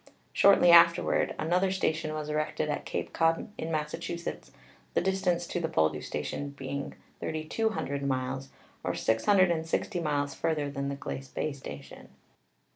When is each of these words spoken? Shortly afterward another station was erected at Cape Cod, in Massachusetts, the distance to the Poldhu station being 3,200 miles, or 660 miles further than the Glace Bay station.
Shortly 0.33 0.71
afterward 0.71 1.35
another 1.37 1.69
station 1.69 2.15
was 2.15 2.27
erected 2.27 2.69
at 2.69 2.85
Cape 2.85 3.13
Cod, 3.13 3.49
in 3.59 3.71
Massachusetts, 3.71 4.51
the 4.95 4.99
distance 5.01 5.45
to 5.45 5.59
the 5.59 5.69
Poldhu 5.69 6.01
station 6.03 6.49
being 6.57 6.95
3,200 7.19 8.01
miles, 8.01 8.49
or 8.83 8.95
660 8.95 9.99
miles 9.99 10.33
further 10.33 10.71
than 10.71 10.89
the 10.89 10.95
Glace 10.95 11.27
Bay 11.27 11.53
station. 11.53 12.09